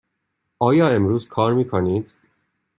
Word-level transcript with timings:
آیا 0.59 0.89
امروز 0.89 1.27
کار 1.27 1.53
می 1.53 1.67
کنید؟ 1.67 2.13